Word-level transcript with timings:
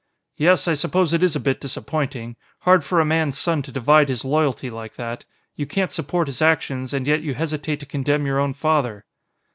"Yes, 0.37 0.67
I 0.67 0.73
suppose 0.73 1.13
it 1.13 1.21
is 1.21 1.35
a 1.35 1.39
bit 1.39 1.61
disappointing. 1.61 2.35
Hard 2.61 2.83
for 2.83 2.99
a 2.99 3.05
man's 3.05 3.37
son 3.37 3.61
to 3.61 3.71
divide 3.71 4.09
his 4.09 4.25
loyalty 4.25 4.71
like 4.71 4.95
that. 4.95 5.25
You 5.55 5.67
can't 5.67 5.91
support 5.91 6.27
his 6.27 6.41
actions, 6.41 6.91
and 6.91 7.05
yet 7.05 7.21
you 7.21 7.35
hesitate 7.35 7.79
to 7.81 7.85
condemn 7.85 8.25
your 8.25 8.39
own 8.39 8.55
father." 8.55 9.05